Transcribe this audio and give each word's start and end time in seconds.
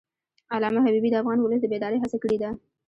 علامه 0.53 0.79
حبیبي 0.85 1.09
د 1.11 1.15
افغان 1.21 1.37
ولس 1.39 1.61
د 1.61 1.65
بیدارۍ 1.71 1.97
هڅه 1.99 2.17
کړې 2.23 2.37
ده. 2.41 2.49